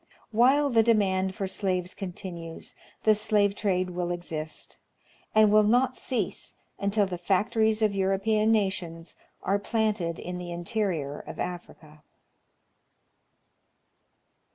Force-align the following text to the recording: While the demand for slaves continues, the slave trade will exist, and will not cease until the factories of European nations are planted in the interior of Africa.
While 0.31 0.71
the 0.71 0.81
demand 0.81 1.35
for 1.35 1.45
slaves 1.45 1.93
continues, 1.93 2.73
the 3.03 3.13
slave 3.13 3.53
trade 3.53 3.91
will 3.91 4.09
exist, 4.09 4.77
and 5.35 5.51
will 5.51 5.61
not 5.61 5.95
cease 5.95 6.55
until 6.79 7.05
the 7.05 7.19
factories 7.19 7.83
of 7.83 7.93
European 7.93 8.51
nations 8.51 9.15
are 9.43 9.59
planted 9.59 10.17
in 10.17 10.39
the 10.39 10.51
interior 10.51 11.19
of 11.19 11.39
Africa. 11.39 12.01